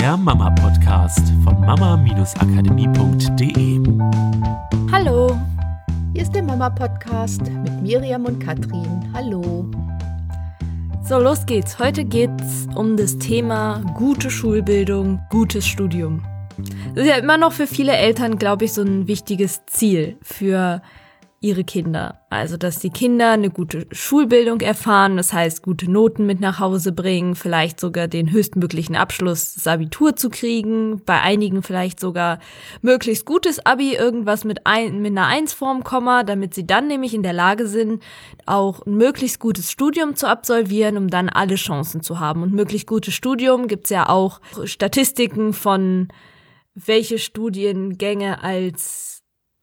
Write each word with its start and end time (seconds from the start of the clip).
der 0.00 0.16
Mama-Podcast 0.16 1.20
von 1.44 1.60
mama-akademie.de. 1.60 3.80
Hallo, 4.90 5.38
Hier 6.14 6.22
ist 6.22 6.34
der 6.34 6.42
Mama-Podcast 6.42 7.42
mit 7.42 7.82
Miriam 7.82 8.24
und 8.24 8.42
Katrin. 8.42 9.06
Hallo. 9.12 9.70
so 11.06 11.18
los 11.18 11.44
geht's. 11.44 11.78
Heute 11.78 12.06
geht's 12.06 12.66
um 12.74 12.96
das 12.96 13.18
Thema 13.18 13.82
gute 13.94 14.30
Schulbildung, 14.30 15.20
gutes 15.28 15.66
Studium. 15.66 16.24
Das 16.94 17.04
ist 17.04 17.10
ja 17.10 17.16
immer 17.16 17.36
noch 17.36 17.52
für 17.52 17.66
viele 17.66 17.92
Eltern, 17.92 18.38
glaube 18.38 18.64
ich, 18.64 18.72
so 18.72 18.80
ein 18.80 19.06
wichtiges 19.06 19.66
Ziel 19.66 20.16
für 20.22 20.80
ihre 21.42 21.64
Kinder. 21.64 22.20
Also, 22.28 22.58
dass 22.58 22.80
die 22.80 22.90
Kinder 22.90 23.30
eine 23.30 23.48
gute 23.48 23.86
Schulbildung 23.92 24.60
erfahren, 24.60 25.16
das 25.16 25.32
heißt, 25.32 25.62
gute 25.62 25.90
Noten 25.90 26.26
mit 26.26 26.38
nach 26.38 26.60
Hause 26.60 26.92
bringen, 26.92 27.34
vielleicht 27.34 27.80
sogar 27.80 28.08
den 28.08 28.30
höchstmöglichen 28.30 28.94
Abschluss 28.94 29.54
des 29.54 29.66
Abitur 29.66 30.14
zu 30.14 30.28
kriegen, 30.28 31.02
bei 31.06 31.18
einigen 31.22 31.62
vielleicht 31.62 31.98
sogar 31.98 32.40
möglichst 32.82 33.24
gutes 33.24 33.64
Abi, 33.64 33.94
irgendwas 33.94 34.44
mit, 34.44 34.66
ein, 34.66 35.00
mit 35.00 35.12
einer 35.12 35.28
Einsform, 35.28 35.82
Komma, 35.82 36.24
damit 36.24 36.52
sie 36.52 36.66
dann 36.66 36.88
nämlich 36.88 37.14
in 37.14 37.22
der 37.22 37.32
Lage 37.32 37.66
sind, 37.66 38.02
auch 38.44 38.84
ein 38.84 38.96
möglichst 38.98 39.40
gutes 39.40 39.72
Studium 39.72 40.16
zu 40.16 40.28
absolvieren, 40.28 40.98
um 40.98 41.08
dann 41.08 41.30
alle 41.30 41.54
Chancen 41.54 42.02
zu 42.02 42.20
haben. 42.20 42.42
Und 42.42 42.52
möglichst 42.52 42.86
gutes 42.86 43.14
Studium 43.14 43.66
gibt's 43.66 43.88
ja 43.88 44.10
auch 44.10 44.42
Statistiken 44.64 45.54
von 45.54 46.08
welche 46.74 47.18
Studiengänge 47.18 48.42
als 48.42 49.09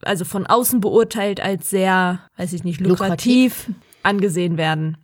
also 0.04 0.26
von 0.26 0.46
außen 0.46 0.80
beurteilt 0.80 1.40
als 1.40 1.70
sehr, 1.70 2.20
weiß 2.38 2.54
ich 2.54 2.64
nicht, 2.64 2.80
lukrativ, 2.80 3.72
angesehen 4.04 4.58
werden. 4.58 4.98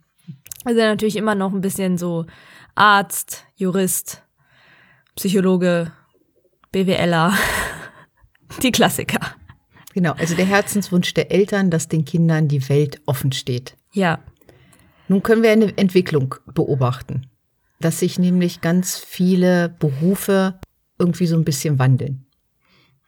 Also 0.64 0.80
natürlich 0.80 1.16
immer 1.16 1.34
noch 1.34 1.52
ein 1.52 1.60
bisschen 1.60 1.98
so 1.98 2.26
Arzt, 2.74 3.44
Jurist, 3.54 4.22
Psychologe, 5.16 5.92
BWLer, 6.72 7.34
die 8.62 8.72
Klassiker. 8.72 9.20
Genau, 9.94 10.12
also 10.12 10.34
der 10.34 10.46
Herzenswunsch 10.46 11.14
der 11.14 11.30
Eltern, 11.30 11.70
dass 11.70 11.86
den 11.86 12.04
Kindern 12.04 12.48
die 12.48 12.68
Welt 12.68 13.00
offen 13.06 13.30
steht. 13.30 13.76
Ja, 13.92 14.18
Nun 15.06 15.22
können 15.22 15.42
wir 15.42 15.52
eine 15.52 15.76
Entwicklung 15.76 16.34
beobachten, 16.52 17.28
dass 17.78 18.00
sich 18.00 18.18
nämlich 18.18 18.60
ganz 18.60 18.98
viele 18.98 19.68
Berufe 19.68 20.58
irgendwie 20.98 21.26
so 21.26 21.36
ein 21.36 21.44
bisschen 21.44 21.78
wandeln. 21.78 22.23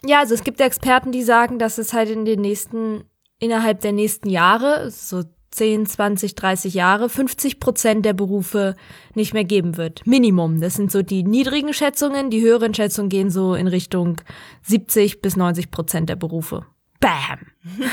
Ja, 0.05 0.21
also 0.21 0.35
es 0.35 0.45
gibt 0.45 0.61
Experten, 0.61 1.13
die 1.13 1.23
sagen, 1.23 1.59
dass 1.59 1.79
es 1.79 1.93
halt 1.93 2.11
in 2.11 2.25
den 2.25 2.41
nächsten, 2.41 3.05
innerhalb 3.39 3.81
der 3.81 3.93
nächsten 3.93 4.29
Jahre, 4.29 4.91
so 4.91 5.23
10, 5.51 5.87
20, 5.87 6.35
30 6.35 6.75
Jahre, 6.75 7.09
50 7.09 7.61
Prozent 7.61 8.05
der 8.05 8.13
Berufe 8.13 8.77
nicht 9.15 9.33
mehr 9.33 9.45
geben 9.45 9.77
wird. 9.77 10.07
Minimum. 10.07 10.61
Das 10.61 10.75
sind 10.75 10.93
so 10.93 11.03
die 11.03 11.23
niedrigen 11.23 11.73
Schätzungen. 11.73 12.29
Die 12.29 12.43
höheren 12.43 12.75
Schätzungen 12.75 13.09
gehen 13.09 13.31
so 13.31 13.55
in 13.55 13.67
Richtung 13.67 14.21
70 14.63 15.23
bis 15.23 15.37
90 15.37 15.71
Prozent 15.71 16.11
der 16.11 16.17
Berufe. 16.17 16.67
Bam! 17.01 17.47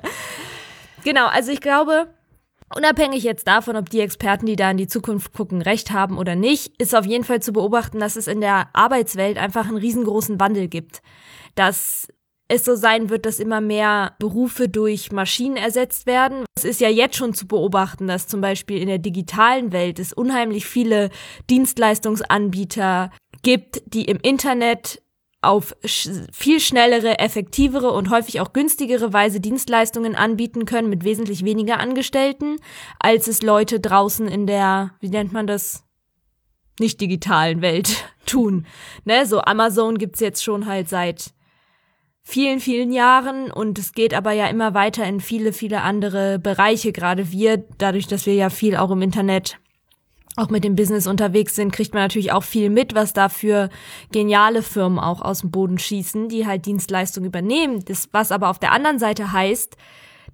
genau, 1.04 1.26
also 1.26 1.52
ich 1.52 1.60
glaube, 1.60 2.08
Unabhängig 2.74 3.24
jetzt 3.24 3.48
davon, 3.48 3.76
ob 3.76 3.90
die 3.90 4.00
Experten, 4.00 4.46
die 4.46 4.54
da 4.54 4.70
in 4.70 4.76
die 4.76 4.86
Zukunft 4.86 5.32
gucken, 5.32 5.60
recht 5.60 5.90
haben 5.90 6.18
oder 6.18 6.36
nicht, 6.36 6.80
ist 6.80 6.94
auf 6.94 7.04
jeden 7.04 7.24
Fall 7.24 7.42
zu 7.42 7.52
beobachten, 7.52 7.98
dass 7.98 8.14
es 8.14 8.28
in 8.28 8.40
der 8.40 8.68
Arbeitswelt 8.74 9.38
einfach 9.38 9.66
einen 9.66 9.76
riesengroßen 9.76 10.38
Wandel 10.38 10.68
gibt. 10.68 11.02
Dass 11.56 12.06
es 12.46 12.64
so 12.64 12.74
sein 12.76 13.10
wird, 13.10 13.26
dass 13.26 13.40
immer 13.40 13.60
mehr 13.60 14.14
Berufe 14.18 14.68
durch 14.68 15.10
Maschinen 15.10 15.56
ersetzt 15.56 16.06
werden. 16.06 16.44
Es 16.56 16.64
ist 16.64 16.80
ja 16.80 16.88
jetzt 16.88 17.16
schon 17.16 17.34
zu 17.34 17.46
beobachten, 17.46 18.06
dass 18.06 18.26
zum 18.26 18.40
Beispiel 18.40 18.80
in 18.80 18.88
der 18.88 18.98
digitalen 18.98 19.72
Welt 19.72 19.98
es 19.98 20.12
unheimlich 20.12 20.66
viele 20.66 21.10
Dienstleistungsanbieter 21.48 23.10
gibt, 23.42 23.82
die 23.86 24.04
im 24.04 24.18
Internet 24.20 25.00
auf 25.42 25.74
sch 25.84 26.08
viel 26.32 26.60
schnellere, 26.60 27.18
effektivere 27.18 27.92
und 27.92 28.10
häufig 28.10 28.40
auch 28.40 28.52
günstigere 28.52 29.12
Weise 29.12 29.40
Dienstleistungen 29.40 30.14
anbieten 30.14 30.66
können 30.66 30.90
mit 30.90 31.04
wesentlich 31.04 31.44
weniger 31.44 31.78
Angestellten, 31.78 32.56
als 32.98 33.26
es 33.26 33.42
Leute 33.42 33.80
draußen 33.80 34.28
in 34.28 34.46
der, 34.46 34.92
wie 35.00 35.08
nennt 35.08 35.32
man 35.32 35.46
das, 35.46 35.84
nicht 36.78 37.00
digitalen 37.00 37.62
Welt 37.62 38.04
tun. 38.26 38.66
Ne, 39.04 39.26
so 39.26 39.40
Amazon 39.40 39.98
gibt's 39.98 40.20
jetzt 40.20 40.42
schon 40.42 40.66
halt 40.66 40.88
seit 40.88 41.32
vielen, 42.22 42.60
vielen 42.60 42.92
Jahren 42.92 43.50
und 43.50 43.78
es 43.78 43.92
geht 43.92 44.14
aber 44.14 44.32
ja 44.32 44.46
immer 44.46 44.74
weiter 44.74 45.04
in 45.04 45.20
viele, 45.20 45.52
viele 45.52 45.82
andere 45.82 46.38
Bereiche. 46.38 46.92
Gerade 46.92 47.32
wir, 47.32 47.64
dadurch, 47.78 48.06
dass 48.06 48.26
wir 48.26 48.34
ja 48.34 48.50
viel 48.50 48.76
auch 48.76 48.90
im 48.90 49.02
Internet 49.02 49.58
auch 50.36 50.48
mit 50.48 50.64
dem 50.64 50.76
Business 50.76 51.06
unterwegs 51.06 51.56
sind, 51.56 51.72
kriegt 51.72 51.92
man 51.92 52.02
natürlich 52.04 52.32
auch 52.32 52.44
viel 52.44 52.70
mit, 52.70 52.94
was 52.94 53.12
da 53.12 53.28
für 53.28 53.68
geniale 54.12 54.62
Firmen 54.62 54.98
auch 54.98 55.20
aus 55.22 55.40
dem 55.40 55.50
Boden 55.50 55.78
schießen, 55.78 56.28
die 56.28 56.46
halt 56.46 56.66
Dienstleistungen 56.66 57.28
übernehmen. 57.28 57.84
Das, 57.84 58.08
was 58.12 58.32
aber 58.32 58.48
auf 58.48 58.58
der 58.58 58.72
anderen 58.72 58.98
Seite 58.98 59.32
heißt, 59.32 59.76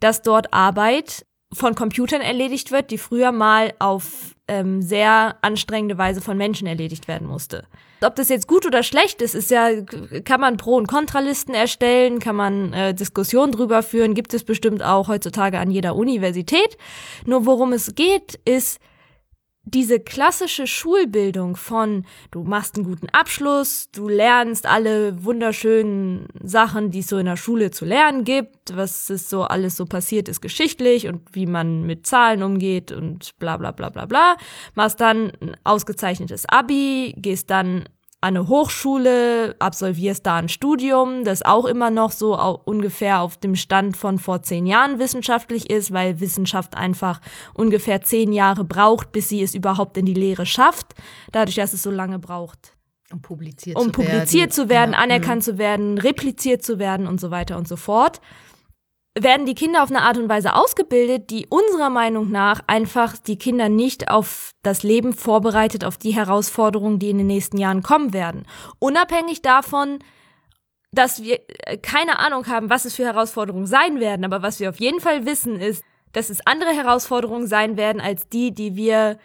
dass 0.00 0.22
dort 0.22 0.52
Arbeit 0.52 1.24
von 1.52 1.74
Computern 1.74 2.20
erledigt 2.20 2.72
wird, 2.72 2.90
die 2.90 2.98
früher 2.98 3.32
mal 3.32 3.72
auf 3.78 4.34
ähm, 4.48 4.82
sehr 4.82 5.36
anstrengende 5.42 5.96
Weise 5.96 6.20
von 6.20 6.36
Menschen 6.36 6.66
erledigt 6.66 7.08
werden 7.08 7.26
musste. 7.26 7.66
Ob 8.04 8.14
das 8.16 8.28
jetzt 8.28 8.46
gut 8.46 8.66
oder 8.66 8.82
schlecht 8.82 9.22
ist, 9.22 9.34
ist 9.34 9.50
ja, 9.50 9.70
kann 10.24 10.40
man 10.40 10.56
Pro- 10.56 10.76
und 10.76 10.86
Kontralisten 10.86 11.54
erstellen, 11.54 12.18
kann 12.18 12.36
man 12.36 12.72
äh, 12.72 12.94
Diskussionen 12.94 13.52
drüber 13.52 13.82
führen, 13.82 14.14
gibt 14.14 14.34
es 14.34 14.44
bestimmt 14.44 14.82
auch 14.82 15.08
heutzutage 15.08 15.58
an 15.58 15.70
jeder 15.70 15.96
Universität. 15.96 16.76
Nur 17.24 17.46
worum 17.46 17.72
es 17.72 17.94
geht, 17.94 18.38
ist, 18.44 18.78
diese 19.66 19.98
klassische 19.98 20.68
Schulbildung 20.68 21.56
von 21.56 22.06
du 22.30 22.44
machst 22.44 22.76
einen 22.76 22.84
guten 22.84 23.08
Abschluss, 23.10 23.90
du 23.90 24.08
lernst 24.08 24.64
alle 24.64 25.24
wunderschönen 25.24 26.28
Sachen, 26.42 26.92
die 26.92 27.00
es 27.00 27.08
so 27.08 27.18
in 27.18 27.26
der 27.26 27.36
Schule 27.36 27.72
zu 27.72 27.84
lernen 27.84 28.22
gibt, 28.22 28.76
was 28.76 29.10
es 29.10 29.28
so 29.28 29.42
alles 29.42 29.76
so 29.76 29.84
passiert 29.84 30.28
ist 30.28 30.40
geschichtlich 30.40 31.08
und 31.08 31.22
wie 31.34 31.46
man 31.46 31.82
mit 31.82 32.06
Zahlen 32.06 32.44
umgeht 32.44 32.92
und 32.92 33.36
bla 33.40 33.56
bla 33.56 33.72
bla 33.72 33.90
bla 33.90 34.06
bla, 34.06 34.36
machst 34.74 35.00
dann 35.00 35.32
ein 35.40 35.56
ausgezeichnetes 35.64 36.48
Abi, 36.48 37.14
gehst 37.16 37.50
dann 37.50 37.88
an 38.22 38.36
eine 38.36 38.48
Hochschule, 38.48 39.54
absolvierst 39.58 40.24
da 40.26 40.36
ein 40.36 40.48
Studium, 40.48 41.24
das 41.24 41.42
auch 41.44 41.64
immer 41.66 41.90
noch 41.90 42.10
so 42.10 42.34
ungefähr 42.64 43.20
auf 43.20 43.36
dem 43.36 43.54
Stand 43.54 43.96
von 43.96 44.18
vor 44.18 44.42
zehn 44.42 44.66
Jahren 44.66 44.98
wissenschaftlich 44.98 45.70
ist, 45.70 45.92
weil 45.92 46.18
Wissenschaft 46.20 46.76
einfach 46.76 47.20
ungefähr 47.54 48.00
zehn 48.02 48.32
Jahre 48.32 48.64
braucht, 48.64 49.12
bis 49.12 49.28
sie 49.28 49.42
es 49.42 49.54
überhaupt 49.54 49.96
in 49.98 50.06
die 50.06 50.14
Lehre 50.14 50.46
schafft, 50.46 50.94
dadurch, 51.30 51.56
dass 51.56 51.72
es 51.74 51.82
so 51.82 51.90
lange 51.90 52.18
braucht, 52.18 52.72
Um 53.12 53.20
publiziert 53.22 53.76
um 53.76 53.92
zu 53.92 53.98
werden. 53.98 54.10
publiziert 54.10 54.52
zu 54.52 54.68
werden, 54.68 54.92
Ja. 54.92 54.98
anerkannt 54.98 55.44
zu 55.44 55.58
werden, 55.58 55.98
repliziert 55.98 56.62
zu 56.64 56.78
werden 56.78 57.06
und 57.06 57.20
so 57.20 57.30
weiter 57.30 57.56
und 57.58 57.68
so 57.68 57.76
fort 57.76 58.20
werden 59.18 59.46
die 59.46 59.54
Kinder 59.54 59.82
auf 59.82 59.90
eine 59.90 60.02
Art 60.02 60.18
und 60.18 60.28
Weise 60.28 60.54
ausgebildet, 60.54 61.30
die 61.30 61.46
unserer 61.48 61.88
Meinung 61.88 62.30
nach 62.30 62.60
einfach 62.66 63.16
die 63.16 63.38
Kinder 63.38 63.68
nicht 63.68 64.10
auf 64.10 64.50
das 64.62 64.82
Leben 64.82 65.14
vorbereitet, 65.14 65.84
auf 65.84 65.96
die 65.96 66.14
Herausforderungen, 66.14 66.98
die 66.98 67.10
in 67.10 67.18
den 67.18 67.26
nächsten 67.26 67.56
Jahren 67.56 67.82
kommen 67.82 68.12
werden. 68.12 68.46
Unabhängig 68.78 69.40
davon, 69.40 70.00
dass 70.92 71.22
wir 71.22 71.40
äh, 71.64 71.78
keine 71.78 72.18
Ahnung 72.18 72.46
haben, 72.46 72.68
was 72.68 72.84
es 72.84 72.94
für 72.94 73.04
Herausforderungen 73.04 73.66
sein 73.66 74.00
werden, 74.00 74.24
aber 74.24 74.42
was 74.42 74.60
wir 74.60 74.68
auf 74.68 74.80
jeden 74.80 75.00
Fall 75.00 75.24
wissen 75.24 75.60
ist, 75.60 75.82
dass 76.12 76.30
es 76.30 76.46
andere 76.46 76.70
Herausforderungen 76.70 77.46
sein 77.46 77.76
werden 77.76 78.00
als 78.00 78.28
die, 78.28 78.52
die 78.52 78.76
wir 78.76 79.18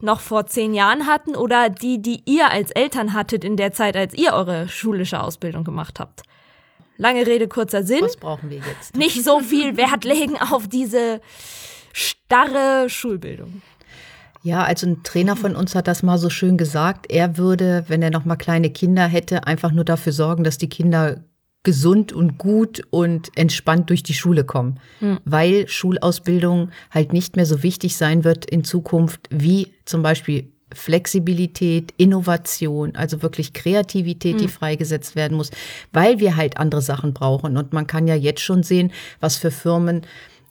noch 0.00 0.20
vor 0.20 0.46
zehn 0.46 0.74
Jahren 0.74 1.06
hatten 1.06 1.34
oder 1.34 1.70
die, 1.70 2.00
die 2.00 2.22
ihr 2.26 2.50
als 2.50 2.70
Eltern 2.70 3.14
hattet 3.14 3.44
in 3.44 3.56
der 3.56 3.72
Zeit, 3.72 3.96
als 3.96 4.14
ihr 4.14 4.34
eure 4.34 4.68
schulische 4.68 5.22
Ausbildung 5.22 5.64
gemacht 5.64 6.00
habt. 6.00 6.22
Lange 6.98 7.26
Rede, 7.26 7.48
kurzer 7.48 7.82
Sinn 7.82 8.02
Was 8.02 8.16
brauchen 8.16 8.50
wir 8.50 8.58
jetzt? 8.58 8.96
nicht 8.96 9.22
so 9.24 9.40
viel 9.40 9.76
Wert 9.76 10.04
legen 10.04 10.36
auf 10.38 10.68
diese 10.68 11.20
starre 11.92 12.88
Schulbildung. 12.88 13.62
Ja, 14.42 14.62
also 14.62 14.86
ein 14.86 15.02
Trainer 15.02 15.34
von 15.34 15.56
uns 15.56 15.74
hat 15.74 15.88
das 15.88 16.02
mal 16.02 16.18
so 16.18 16.30
schön 16.30 16.56
gesagt. 16.56 17.06
Er 17.10 17.36
würde, 17.36 17.84
wenn 17.88 18.00
er 18.02 18.10
noch 18.10 18.24
mal 18.24 18.36
kleine 18.36 18.70
Kinder 18.70 19.06
hätte, 19.06 19.46
einfach 19.46 19.72
nur 19.72 19.84
dafür 19.84 20.12
sorgen, 20.12 20.44
dass 20.44 20.56
die 20.56 20.68
Kinder 20.68 21.24
gesund 21.64 22.12
und 22.12 22.38
gut 22.38 22.82
und 22.90 23.36
entspannt 23.36 23.90
durch 23.90 24.04
die 24.04 24.14
Schule 24.14 24.44
kommen, 24.44 24.78
weil 25.24 25.66
Schulausbildung 25.66 26.70
halt 26.92 27.12
nicht 27.12 27.34
mehr 27.34 27.44
so 27.44 27.64
wichtig 27.64 27.96
sein 27.96 28.22
wird 28.22 28.48
in 28.48 28.62
Zukunft 28.62 29.28
wie 29.30 29.72
zum 29.84 30.00
Beispiel 30.04 30.52
Flexibilität, 30.74 31.94
Innovation, 31.96 32.96
also 32.96 33.22
wirklich 33.22 33.52
Kreativität, 33.52 34.40
die 34.40 34.48
freigesetzt 34.48 35.14
werden 35.14 35.36
muss, 35.36 35.50
weil 35.92 36.18
wir 36.18 36.36
halt 36.36 36.58
andere 36.58 36.82
Sachen 36.82 37.14
brauchen. 37.14 37.56
Und 37.56 37.72
man 37.72 37.86
kann 37.86 38.08
ja 38.08 38.16
jetzt 38.16 38.40
schon 38.40 38.62
sehen, 38.62 38.92
was 39.20 39.36
für 39.36 39.50
Firmen 39.50 40.02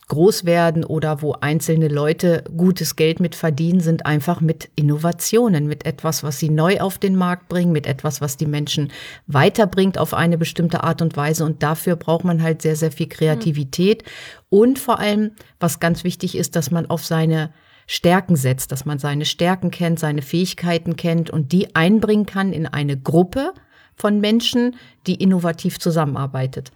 groß 0.08 0.46
werden 0.46 0.84
oder 0.84 1.22
wo 1.22 1.34
einzelne 1.34 1.88
Leute 1.88 2.44
gutes 2.56 2.96
Geld 2.96 3.20
mit 3.20 3.36
verdienen, 3.36 3.80
sind 3.80 4.06
einfach 4.06 4.40
mit 4.40 4.70
Innovationen, 4.76 5.68
mit 5.68 5.86
etwas, 5.86 6.24
was 6.24 6.40
sie 6.40 6.50
neu 6.50 6.80
auf 6.80 7.00
den 7.00 7.16
Markt 7.16 7.50
bringen, 7.50 7.72
mit 7.72 7.88
etwas, 7.88 8.22
was 8.22 8.38
die 8.38 8.46
Menschen 8.46 8.92
weiterbringt 9.28 9.98
auf 9.98 10.14
eine 10.14 10.38
bestimmte 10.38 10.84
Art 10.84 11.02
und 11.02 11.18
Weise. 11.18 11.44
Und 11.44 11.64
dafür 11.64 11.96
braucht 11.96 12.24
man 12.24 12.44
halt 12.44 12.62
sehr, 12.62 12.76
sehr 12.76 12.92
viel 12.92 13.10
Kreativität. 13.10 14.04
Und 14.50 14.78
vor 14.78 15.00
allem, 15.00 15.32
was 15.60 15.80
ganz 15.80 16.04
wichtig 16.04 16.38
ist, 16.38 16.56
dass 16.56 16.70
man 16.72 16.86
auf 16.86 17.04
seine 17.04 17.52
Stärken 17.88 18.36
setzt, 18.36 18.72
dass 18.72 18.86
man 18.86 19.00
seine 19.00 19.26
Stärken 19.26 19.72
kennt, 19.72 20.00
seine 20.00 20.22
Fähigkeiten 20.22 20.96
kennt 20.96 21.30
und 21.30 21.52
die 21.52 21.76
einbringen 21.76 22.26
kann 22.26 22.54
in 22.54 22.66
eine 22.68 22.98
Gruppe 22.98 23.54
von 23.96 24.20
Menschen, 24.20 24.76
die 25.08 25.16
innovativ 25.16 25.80
zusammenarbeitet. 25.80 26.72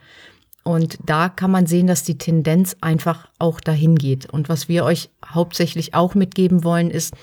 Und 0.64 1.00
da 1.06 1.30
kann 1.30 1.52
man 1.52 1.66
sehen, 1.66 1.88
dass 1.88 2.04
die 2.04 2.18
Tendenz 2.18 2.76
einfach 2.82 3.28
auch 3.40 3.60
dahin 3.60 3.96
geht. 3.96 4.30
Und 4.30 4.50
was 4.50 4.70
wir 4.70 4.84
euch 4.84 5.10
hauptsächlich 5.26 5.94
auch 5.94 6.16
mitgeben 6.16 6.64
wollen, 6.64 6.92
ist, 6.92 7.14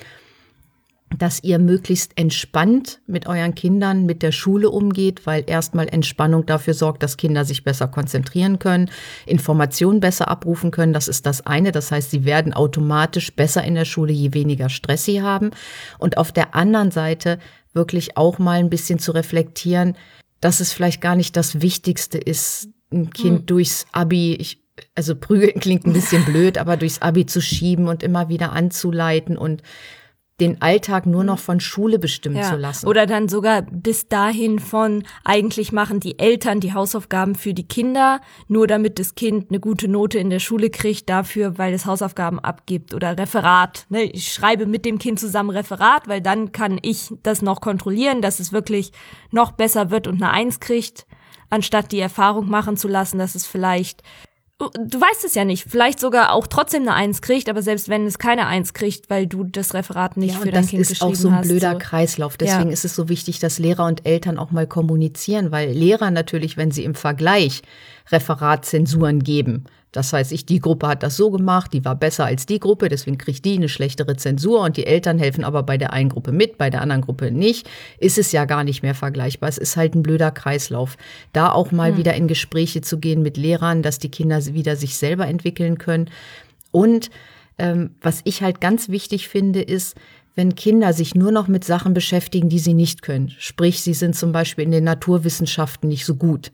dass 1.19 1.43
ihr 1.43 1.59
möglichst 1.59 2.13
entspannt 2.17 3.01
mit 3.07 3.27
euren 3.27 3.55
Kindern 3.55 4.07
mit 4.07 4.23
der 4.23 4.33
Schule 4.33 4.71
umgeht, 4.71 5.27
weil 5.27 5.45
erstmal 5.47 5.89
Entspannung 5.89 6.47
dafür 6.47 6.75
sorgt, 6.75 7.03
dass 7.03 7.17
Kinder 7.17 7.45
sich 7.45 7.65
besser 7.65 7.89
konzentrieren 7.89 8.59
können, 8.59 8.91
Informationen 9.25 10.01
besser 10.01 10.29
abrufen 10.29 10.71
können. 10.71 10.93
Das 10.93 11.09
ist 11.09 11.27
das 11.27 11.47
eine. 11.47 11.73
Das 11.73 11.91
heißt, 11.91 12.11
sie 12.11 12.25
werden 12.25 12.53
automatisch 12.53 13.35
besser 13.35 13.65
in 13.65 13.75
der 13.75 13.85
Schule, 13.85 14.13
je 14.13 14.35
weniger 14.35 14.69
Stress 14.69 15.05
sie 15.05 15.23
haben. 15.23 15.51
Und 15.99 16.19
auf 16.19 16.33
der 16.33 16.55
anderen 16.55 16.91
Seite 16.91 17.39
wirklich 17.73 18.17
auch 18.17 18.39
mal 18.39 18.59
ein 18.59 18.71
bisschen 18.71 18.99
zu 18.99 19.13
reflektieren, 19.13 19.97
dass 20.41 20.61
es 20.61 20.73
vielleicht 20.73 21.01
gar 21.01 21.17
nicht 21.17 21.37
das 21.37 21.61
Wichtigste 21.63 22.19
ist, 22.19 22.69
ein 22.93 23.11
Kind 23.11 23.41
hm. 23.41 23.47
durchs 23.47 23.87
Abi, 23.93 24.35
ich, 24.35 24.63
also 24.95 25.17
prügeln 25.17 25.61
klingt 25.61 25.87
ein 25.87 25.93
bisschen 25.93 26.25
blöd, 26.25 26.59
aber 26.59 26.77
durchs 26.77 27.01
Abi 27.03 27.27
zu 27.27 27.41
schieben 27.41 27.89
und 27.89 28.03
immer 28.03 28.29
wieder 28.29 28.53
anzuleiten 28.53 29.37
und 29.37 29.63
den 30.41 30.61
Alltag 30.61 31.07
nur 31.07 31.25
noch 31.25 31.39
von 31.39 31.61
Schule 31.61 31.99
bestimmen 31.99 32.37
ja. 32.37 32.51
zu 32.51 32.57
lassen. 32.57 32.87
Oder 32.87 33.07
dann 33.07 33.29
sogar 33.29 33.63
bis 33.63 34.09
dahin 34.09 34.59
von, 34.59 35.03
eigentlich 35.25 35.73
machen 35.73 35.99
die 35.99 36.19
Eltern 36.19 36.61
die 36.61 36.75
Hausaufgaben 36.75 37.35
für 37.35 37.55
die 37.55 37.67
Kinder, 37.67 38.21
nur 38.47 38.67
damit 38.67 38.99
das 38.99 39.15
Kind 39.15 39.51
eine 39.51 39.61
gute 39.61 39.89
Note 39.89 40.19
in 40.19 40.29
der 40.29 40.39
Schule 40.39 40.69
kriegt, 40.69 41.09
dafür, 41.09 41.57
weil 41.57 41.73
es 41.73 41.87
Hausaufgaben 41.87 42.39
abgibt 42.39 42.93
oder 42.93 43.17
Referat. 43.17 43.87
Ne? 43.89 44.03
Ich 44.03 44.33
schreibe 44.33 44.67
mit 44.67 44.85
dem 44.85 44.99
Kind 44.99 45.19
zusammen 45.19 45.51
Referat, 45.51 46.07
weil 46.07 46.21
dann 46.21 46.53
kann 46.53 46.79
ich 46.83 47.15
das 47.23 47.41
noch 47.41 47.63
kontrollieren, 47.63 48.21
dass 48.21 48.39
es 48.39 48.53
wirklich 48.53 48.93
noch 49.31 49.53
besser 49.53 49.91
wird 49.91 50.07
und 50.07 50.23
eine 50.23 50.33
Eins 50.33 50.61
kriegt, 50.61 51.07
anstatt 51.49 51.93
die 51.93 52.01
Erfahrung 52.01 52.51
machen 52.51 52.77
zu 52.77 52.89
lassen, 52.89 53.19
dass 53.19 53.35
es 53.35 53.47
vielleicht 53.47 54.03
du 54.59 55.01
weißt 55.01 55.25
es 55.25 55.35
ja 55.35 55.45
nicht, 55.45 55.67
vielleicht 55.69 56.01
sogar 56.01 56.33
auch 56.33 56.47
trotzdem 56.47 56.83
eine 56.83 56.95
Eins 56.95 57.21
kriegt, 57.21 57.49
aber 57.51 57.61
selbst 57.61 57.89
wenn 57.89 58.07
es 58.07 58.19
keine 58.19 58.47
Eins 58.47 58.73
kriegt, 58.73 59.11
weil 59.11 59.27
du 59.27 59.45
das 59.45 59.75
Referat 59.75 60.17
nicht 60.17 60.35
ja, 60.35 60.41
für 60.41 60.51
dein 60.51 60.67
Kind 60.67 60.81
geschrieben 60.89 61.11
hast. 61.11 61.13
Das 61.13 61.19
ist 61.19 61.27
auch 61.27 61.31
so 61.31 61.37
ein 61.37 61.43
blöder 61.43 61.73
so. 61.73 61.79
Kreislauf. 61.79 62.37
Deswegen 62.39 62.69
ja. 62.69 62.73
ist 62.73 62.85
es 62.85 62.95
so 62.95 63.09
wichtig, 63.11 63.39
dass 63.39 63.59
Lehrer 63.59 63.85
und 63.85 64.07
Eltern 64.07 64.39
auch 64.39 64.53
mal 64.53 64.67
kommunizieren, 64.67 65.51
weil 65.51 65.73
Lehrer 65.73 66.11
natürlich, 66.11 66.57
wenn 66.57 66.71
sie 66.71 66.85
im 66.85 66.95
Vergleich 66.95 67.63
Referatzensuren 68.11 69.23
geben, 69.23 69.65
das 69.97 70.13
heißt, 70.13 70.31
ich, 70.33 70.45
die 70.45 70.61
Gruppe 70.61 70.89
hat 70.89 71.03
das 71.03 71.17
so 71.17 71.31
gemacht, 71.31 71.73
die 71.73 71.83
war 71.87 71.95
besser 71.95 72.27
als 72.27 72.45
die 72.45 72.61
Gruppe, 72.61 72.91
deswegen 72.91 73.17
kriegt 73.17 73.47
die 73.47 73.55
eine 73.55 73.71
schlechtere 73.71 74.15
Zensur 74.15 74.61
und 74.61 74.77
die 74.77 74.85
Eltern 74.85 75.19
helfen 75.19 75.43
aber 75.43 75.63
bei 75.63 75.79
der 75.79 75.95
einen 75.95 76.11
Gruppe 76.11 76.33
mit, 76.33 76.59
bei 76.59 76.69
der 76.69 76.83
anderen 76.83 77.01
Gruppe 77.01 77.31
nicht, 77.31 77.67
ist 77.99 78.19
es 78.19 78.31
ja 78.31 78.45
gar 78.45 78.63
nicht 78.63 78.83
mehr 78.83 78.95
vergleichbar. 78.95 79.49
Es 79.49 79.57
ist 79.57 79.75
halt 79.75 79.95
ein 79.95 80.03
blöder 80.03 80.33
Kreislauf. 80.33 80.99
Da 81.33 81.51
auch 81.51 81.73
mal 81.73 81.93
hm. 81.93 81.97
wieder 81.97 82.13
in 82.13 82.29
Gespräche 82.29 82.83
zu 82.83 82.99
gehen 82.99 83.23
mit 83.23 83.39
Lehrern, 83.39 83.83
dass 83.83 83.99
die 83.99 84.11
Kinder 84.11 84.45
wieder 84.45 84.77
sich 84.77 84.99
selber 84.99 85.27
entwickeln 85.29 85.79
können. 85.79 86.11
Und 86.73 87.09
ähm, 87.57 87.95
was 88.03 88.21
ich 88.25 88.43
halt 88.43 88.61
ganz 88.61 88.91
wichtig 88.91 89.29
finde, 89.29 89.63
ist, 89.63 89.97
wenn 90.35 90.55
Kinder 90.55 90.93
sich 90.93 91.15
nur 91.15 91.33
noch 91.33 91.49
mit 91.49 91.65
Sachen 91.65 91.95
beschäftigen, 91.95 92.51
die 92.51 92.59
sie 92.59 92.75
nicht 92.75 93.01
können. 93.01 93.33
Sprich, 93.39 93.81
sie 93.81 93.95
sind 93.95 94.15
zum 94.15 94.33
Beispiel 94.33 94.65
in 94.65 94.73
den 94.73 94.85
Naturwissenschaften 94.85 95.89
nicht 95.89 96.05
so 96.05 96.17
gut. 96.17 96.53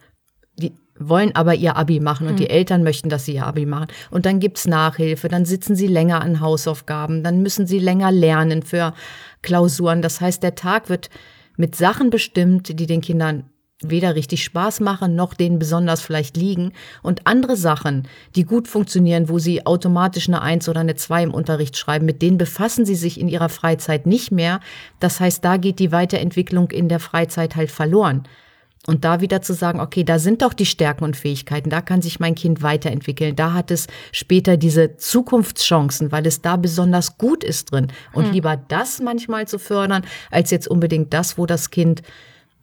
Wollen 0.98 1.34
aber 1.34 1.54
ihr 1.54 1.76
Abi 1.76 2.00
machen 2.00 2.26
und 2.26 2.34
mhm. 2.34 2.38
die 2.38 2.50
Eltern 2.50 2.82
möchten, 2.82 3.08
dass 3.08 3.24
sie 3.24 3.34
ihr 3.34 3.46
Abi 3.46 3.66
machen. 3.66 3.86
Und 4.10 4.26
dann 4.26 4.40
gibt's 4.40 4.66
Nachhilfe, 4.66 5.28
dann 5.28 5.44
sitzen 5.44 5.74
sie 5.74 5.86
länger 5.86 6.20
an 6.20 6.40
Hausaufgaben, 6.40 7.22
dann 7.24 7.42
müssen 7.42 7.66
sie 7.66 7.78
länger 7.78 8.12
lernen 8.12 8.62
für 8.62 8.92
Klausuren. 9.40 10.02
Das 10.02 10.20
heißt, 10.20 10.42
der 10.42 10.54
Tag 10.54 10.88
wird 10.88 11.10
mit 11.56 11.76
Sachen 11.76 12.10
bestimmt, 12.10 12.78
die 12.78 12.86
den 12.86 13.00
Kindern 13.00 13.44
weder 13.82 14.14
richtig 14.14 14.44
Spaß 14.44 14.80
machen, 14.80 15.14
noch 15.14 15.34
denen 15.34 15.58
besonders 15.58 16.00
vielleicht 16.00 16.36
liegen. 16.36 16.72
Und 17.02 17.26
andere 17.26 17.56
Sachen, 17.56 18.08
die 18.36 18.44
gut 18.44 18.68
funktionieren, 18.68 19.28
wo 19.28 19.38
sie 19.38 19.66
automatisch 19.66 20.28
eine 20.28 20.42
Eins 20.42 20.68
oder 20.68 20.80
eine 20.80 20.94
Zwei 20.94 21.22
im 21.22 21.34
Unterricht 21.34 21.76
schreiben, 21.76 22.06
mit 22.06 22.22
denen 22.22 22.38
befassen 22.38 22.84
sie 22.84 22.94
sich 22.94 23.18
in 23.18 23.28
ihrer 23.28 23.48
Freizeit 23.48 24.06
nicht 24.06 24.30
mehr. 24.30 24.60
Das 25.00 25.20
heißt, 25.20 25.44
da 25.44 25.56
geht 25.56 25.78
die 25.78 25.92
Weiterentwicklung 25.92 26.70
in 26.70 26.88
der 26.88 27.00
Freizeit 27.00 27.56
halt 27.56 27.70
verloren. 27.70 28.24
Und 28.86 29.04
da 29.04 29.20
wieder 29.20 29.42
zu 29.42 29.54
sagen, 29.54 29.80
okay, 29.80 30.02
da 30.02 30.18
sind 30.18 30.42
doch 30.42 30.54
die 30.54 30.66
Stärken 30.66 31.04
und 31.04 31.16
Fähigkeiten, 31.16 31.70
da 31.70 31.82
kann 31.82 32.02
sich 32.02 32.18
mein 32.18 32.34
Kind 32.34 32.62
weiterentwickeln, 32.62 33.36
da 33.36 33.52
hat 33.52 33.70
es 33.70 33.86
später 34.10 34.56
diese 34.56 34.96
Zukunftschancen, 34.96 36.10
weil 36.10 36.26
es 36.26 36.42
da 36.42 36.56
besonders 36.56 37.16
gut 37.16 37.44
ist 37.44 37.70
drin. 37.70 37.88
Und 38.12 38.26
hm. 38.26 38.32
lieber 38.32 38.56
das 38.56 39.00
manchmal 39.00 39.46
zu 39.46 39.60
fördern, 39.60 40.04
als 40.32 40.50
jetzt 40.50 40.66
unbedingt 40.66 41.14
das, 41.14 41.38
wo 41.38 41.46
das 41.46 41.70
Kind 41.70 42.02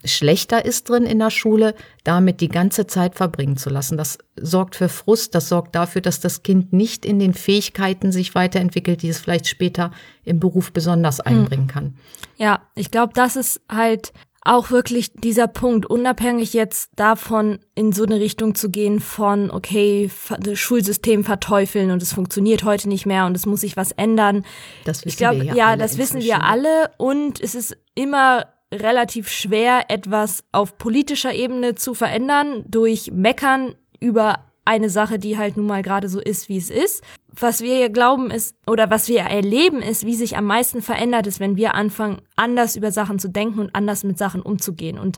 schlechter 0.05 0.63
ist 0.63 0.89
drin 0.89 1.05
in 1.05 1.19
der 1.19 1.29
Schule, 1.29 1.75
damit 2.03 2.41
die 2.41 2.47
ganze 2.47 2.87
Zeit 2.87 3.15
verbringen 3.15 3.57
zu 3.57 3.69
lassen. 3.69 3.97
Das 3.97 4.17
sorgt 4.35 4.75
für 4.75 4.87
Frust, 4.87 5.35
das 5.35 5.49
sorgt 5.49 5.75
dafür, 5.75 6.01
dass 6.01 6.19
das 6.19 6.43
Kind 6.43 6.71
nicht 6.71 7.05
in 7.05 7.19
den 7.19 7.33
Fähigkeiten 7.33 8.11
sich 8.11 8.35
weiterentwickelt, 8.35 9.01
die 9.01 9.09
es 9.09 9.19
vielleicht 9.19 9.47
später 9.47 9.91
im 10.23 10.39
Beruf 10.39 10.71
besonders 10.71 11.19
hm. 11.19 11.25
einbringen 11.25 11.67
kann. 11.67 11.95
Ja, 12.37 12.61
ich 12.75 12.91
glaube, 12.91 13.13
das 13.13 13.35
ist 13.35 13.61
halt 13.69 14.13
auch 14.41 14.71
wirklich 14.71 15.11
dieser 15.13 15.47
Punkt, 15.47 15.85
unabhängig 15.85 16.53
jetzt 16.53 16.91
davon, 16.95 17.59
in 17.75 17.91
so 17.91 18.03
eine 18.03 18.19
Richtung 18.19 18.55
zu 18.55 18.69
gehen 18.69 18.99
von, 18.99 19.51
okay, 19.51 20.09
das 20.39 20.59
Schulsystem 20.59 21.23
verteufeln 21.23 21.91
und 21.91 22.01
es 22.01 22.13
funktioniert 22.13 22.63
heute 22.63 22.87
nicht 22.87 23.05
mehr 23.05 23.25
und 23.25 23.35
es 23.35 23.45
muss 23.45 23.61
sich 23.61 23.75
was 23.75 23.91
ändern. 23.91 24.45
Das 24.85 24.99
wissen 24.99 25.09
ich 25.09 25.17
glaube, 25.17 25.41
wir 25.41 25.45
ja, 25.45 25.53
ja 25.55 25.75
das 25.75 25.97
wissen 25.97 26.21
wir 26.21 26.43
alle 26.43 26.91
und 26.97 27.41
es 27.41 27.55
ist 27.55 27.77
immer 27.95 28.45
relativ 28.73 29.29
schwer, 29.29 29.85
etwas 29.89 30.43
auf 30.51 30.77
politischer 30.77 31.33
Ebene 31.33 31.75
zu 31.75 31.93
verändern 31.93 32.63
durch 32.67 33.11
Meckern 33.11 33.75
über 33.99 34.45
eine 34.63 34.89
Sache, 34.89 35.17
die 35.17 35.37
halt 35.37 35.57
nun 35.57 35.65
mal 35.65 35.81
gerade 35.81 36.07
so 36.09 36.19
ist, 36.19 36.47
wie 36.47 36.57
es 36.57 36.69
ist. 36.69 37.03
Was 37.31 37.61
wir 37.61 37.89
glauben 37.89 38.31
ist, 38.31 38.55
oder 38.65 38.89
was 38.89 39.07
wir 39.07 39.21
erleben 39.21 39.81
ist, 39.81 40.05
wie 40.05 40.15
sich 40.15 40.35
am 40.35 40.45
meisten 40.45 40.81
verändert 40.81 41.27
ist, 41.27 41.39
wenn 41.39 41.57
wir 41.57 41.75
anfangen, 41.75 42.21
anders 42.35 42.75
über 42.75 42.91
Sachen 42.91 43.19
zu 43.19 43.29
denken 43.29 43.59
und 43.59 43.75
anders 43.75 44.03
mit 44.03 44.17
Sachen 44.17 44.41
umzugehen. 44.41 44.97
Und 44.97 45.17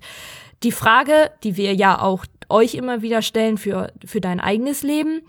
die 0.64 0.72
Frage, 0.72 1.32
die 1.44 1.58
wir 1.58 1.74
ja 1.74 2.02
auch 2.02 2.26
euch 2.50 2.76
immer 2.76 3.02
wieder 3.02 3.22
stellen 3.22 3.58
für, 3.58 3.94
für 4.06 4.22
dein 4.22 4.40
eigenes 4.40 4.84
Leben, 4.84 5.22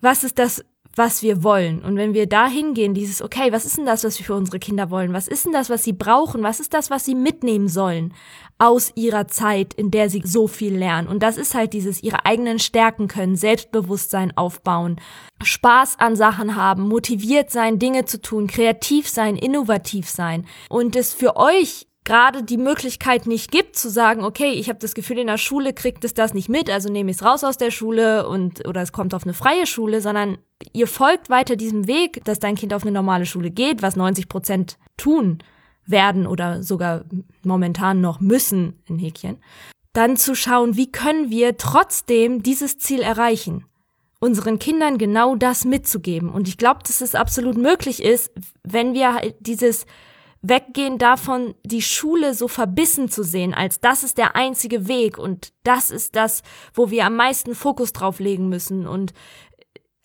was 0.00 0.24
ist 0.24 0.38
das 0.38 0.64
was 0.94 1.22
wir 1.22 1.42
wollen. 1.42 1.82
Und 1.82 1.96
wenn 1.96 2.12
wir 2.12 2.28
da 2.28 2.46
hingehen, 2.46 2.92
dieses, 2.92 3.22
okay, 3.22 3.50
was 3.50 3.64
ist 3.64 3.78
denn 3.78 3.86
das, 3.86 4.04
was 4.04 4.18
wir 4.18 4.26
für 4.26 4.34
unsere 4.34 4.58
Kinder 4.58 4.90
wollen? 4.90 5.14
Was 5.14 5.26
ist 5.26 5.46
denn 5.46 5.52
das, 5.52 5.70
was 5.70 5.84
sie 5.84 5.94
brauchen? 5.94 6.42
Was 6.42 6.60
ist 6.60 6.74
das, 6.74 6.90
was 6.90 7.04
sie 7.04 7.14
mitnehmen 7.14 7.68
sollen 7.68 8.12
aus 8.62 8.92
ihrer 8.94 9.26
Zeit, 9.26 9.74
in 9.74 9.90
der 9.90 10.08
sie 10.08 10.22
so 10.24 10.46
viel 10.46 10.76
lernen? 10.76 11.08
Und 11.08 11.24
das 11.24 11.36
ist 11.36 11.52
halt 11.52 11.72
dieses, 11.72 12.00
ihre 12.00 12.24
eigenen 12.24 12.60
Stärken 12.60 13.08
können, 13.08 13.34
Selbstbewusstsein 13.34 14.36
aufbauen, 14.36 15.00
Spaß 15.42 15.98
an 15.98 16.14
Sachen 16.14 16.54
haben, 16.54 16.86
motiviert 16.86 17.50
sein, 17.50 17.80
Dinge 17.80 18.04
zu 18.04 18.20
tun, 18.20 18.46
kreativ 18.46 19.08
sein, 19.08 19.34
innovativ 19.34 20.08
sein. 20.08 20.46
Und 20.68 20.94
es 20.94 21.12
für 21.12 21.36
euch 21.36 21.88
gerade 22.04 22.44
die 22.44 22.56
Möglichkeit 22.56 23.26
nicht 23.26 23.50
gibt 23.50 23.74
zu 23.74 23.90
sagen, 23.90 24.22
okay, 24.22 24.52
ich 24.52 24.68
habe 24.68 24.78
das 24.78 24.94
Gefühl, 24.94 25.18
in 25.18 25.26
der 25.26 25.38
Schule 25.38 25.72
kriegt 25.72 26.04
es 26.04 26.14
das 26.14 26.32
nicht 26.32 26.48
mit, 26.48 26.70
also 26.70 26.88
nehme 26.88 27.10
ich 27.10 27.16
es 27.16 27.24
raus 27.24 27.42
aus 27.42 27.56
der 27.56 27.72
Schule 27.72 28.28
und 28.28 28.66
oder 28.68 28.82
es 28.82 28.92
kommt 28.92 29.12
auf 29.12 29.24
eine 29.24 29.34
freie 29.34 29.66
Schule, 29.66 30.00
sondern 30.00 30.38
ihr 30.72 30.86
folgt 30.86 31.30
weiter 31.30 31.56
diesem 31.56 31.88
Weg, 31.88 32.24
dass 32.24 32.38
dein 32.38 32.54
Kind 32.54 32.74
auf 32.74 32.82
eine 32.82 32.92
normale 32.92 33.26
Schule 33.26 33.50
geht, 33.50 33.82
was 33.82 33.96
90 33.96 34.28
Prozent 34.28 34.78
tun 34.96 35.42
werden 35.86 36.26
oder 36.26 36.62
sogar 36.62 37.04
momentan 37.42 38.00
noch 38.00 38.20
müssen 38.20 38.80
in 38.86 38.98
Häkchen, 38.98 39.38
dann 39.92 40.16
zu 40.16 40.34
schauen, 40.34 40.76
wie 40.76 40.90
können 40.90 41.30
wir 41.30 41.56
trotzdem 41.56 42.42
dieses 42.42 42.78
Ziel 42.78 43.00
erreichen 43.00 43.64
unseren 44.22 44.60
Kindern 44.60 44.98
genau 44.98 45.34
das 45.34 45.64
mitzugeben. 45.64 46.30
Und 46.30 46.46
ich 46.46 46.56
glaube, 46.56 46.78
dass 46.86 47.00
es 47.00 47.16
absolut 47.16 47.56
möglich 47.56 48.00
ist, 48.00 48.30
wenn 48.62 48.94
wir 48.94 49.14
halt 49.14 49.34
dieses 49.40 49.84
weggehen 50.42 50.98
davon, 50.98 51.56
die 51.64 51.82
Schule 51.82 52.32
so 52.34 52.46
verbissen 52.46 53.08
zu 53.08 53.24
sehen, 53.24 53.52
als 53.52 53.80
das 53.80 54.04
ist 54.04 54.18
der 54.18 54.36
einzige 54.36 54.86
Weg 54.86 55.18
und 55.18 55.52
das 55.64 55.90
ist 55.90 56.14
das, 56.14 56.42
wo 56.72 56.90
wir 56.90 57.04
am 57.04 57.16
meisten 57.16 57.56
Fokus 57.56 57.92
drauf 57.92 58.20
legen 58.20 58.48
müssen 58.48 58.86
und 58.86 59.12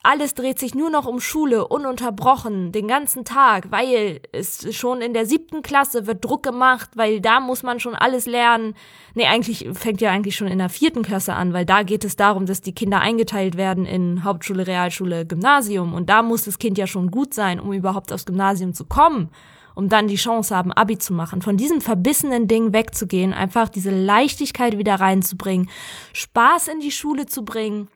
alles 0.04 0.36
dreht 0.36 0.60
sich 0.60 0.74
nur 0.74 0.89
noch 0.89 1.06
um 1.06 1.20
Schule, 1.20 1.68
ununterbrochen, 1.68 2.72
den 2.72 2.88
ganzen 2.88 3.25
Tag, 3.25 3.72
weil 3.72 4.22
es 4.32 4.74
schon 4.75 5.01
in 5.01 5.13
der 5.13 5.25
siebten 5.25 5.62
Klasse 5.62 6.08
wird 6.08 6.24
Druck 6.24 6.44
gemacht, 6.44 6.92
weil 6.96 7.20
da 7.20 7.39
muss 7.39 7.63
man 7.63 7.80
schon 7.80 7.96
alles 7.96 8.25
lernen. 8.25 8.75
Nee, 9.16 9.25
eigentlich 9.25 9.68
fängt 9.74 10.00
ja 10.00 10.12
eigentlich 10.12 10.36
schon 10.36 10.48
in 10.48 10.60
der 10.60 10.70
vierten 10.70 11.04
Klasse 11.04 11.34
an, 11.34 11.51
weil 11.51 11.66
da 11.66 11.84
geht 11.84 12.06
es 12.06 12.16
darum, 12.16 12.46
dass 12.46 12.62
die 12.62 12.75
Kinder 12.75 13.01
eingeteilt 13.01 13.58
werden 13.58 13.86
in 13.86 14.24
Hauptschule, 14.24 14.68
Realschule, 14.68 15.25
Gymnasium. 15.25 15.94
Und 15.94 16.10
da 16.10 16.22
muss 16.22 16.46
das 16.46 16.60
Kind 16.60 16.77
ja 16.77 16.88
schon 16.88 17.12
gut 17.12 17.34
sein, 17.34 17.60
um 17.60 17.74
überhaupt 17.74 18.13
aufs 18.13 18.25
Gymnasium 18.25 18.74
zu 18.74 18.86
kommen 18.86 19.30
um 19.77 19.89
dann 19.89 20.08
die 20.08 20.16
Chance 20.16 20.56
haben, 20.56 20.72
Abi 20.72 20.98
zu 20.98 21.13
machen. 21.13 21.44
Von 21.44 21.56
diesem 21.56 21.82
verbissenen 21.82 22.48
Ding 22.48 22.74
wegzugehen, 22.74 23.32
einfach 23.32 23.70
diese 23.70 23.92
Leichtigkeit 23.92 24.80
wieder 24.80 24.96
reinzubringen, 24.96 25.70
Spaß 26.13 26.70
in 26.70 26.80
die 26.80 26.89
Schule 26.89 27.27
zu 27.27 27.46
bringen, 27.46 27.88